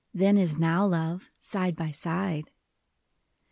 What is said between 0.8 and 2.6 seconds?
love, side by side.